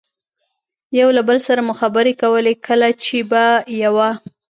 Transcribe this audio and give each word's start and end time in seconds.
یو 0.99 1.09
له 1.17 1.21
بل 1.27 1.37
سره 1.47 1.61
مو 1.67 1.73
خبرې 1.81 2.13
کولې، 2.21 2.53
کله 2.67 2.87
چې 3.03 3.17
به 3.29 3.43
یوه. 3.83 4.09